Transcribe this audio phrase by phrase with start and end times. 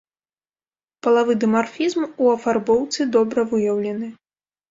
[1.07, 4.07] Палавы дымарфізм у афарбоўцы добра выяўлены.